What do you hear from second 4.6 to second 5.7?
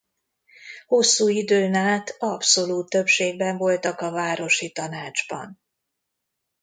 tanácsban.